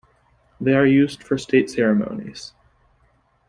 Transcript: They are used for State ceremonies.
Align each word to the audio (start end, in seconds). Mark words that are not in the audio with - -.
They 0.59 0.73
are 0.73 0.83
used 0.83 1.21
for 1.21 1.37
State 1.37 1.69
ceremonies. 1.69 2.53